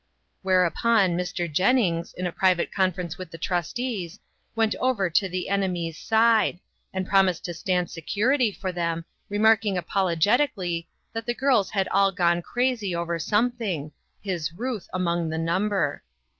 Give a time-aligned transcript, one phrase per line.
[0.41, 1.45] Whereupon, Mr.
[1.51, 4.19] Jennings, in a private conference with the trustees,
[4.55, 6.59] went over to the enemy's side,
[6.91, 12.41] and promised to stand security for them, remarking apologetically that the girls had all gone
[12.41, 13.91] crazy over some thing,
[14.23, 16.01] his Ruth among the number.